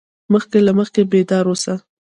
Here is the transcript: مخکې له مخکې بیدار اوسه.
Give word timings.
مخکې 0.33 0.57
له 0.65 0.71
مخکې 0.79 1.01
بیدار 1.11 1.45
اوسه. 1.49 1.73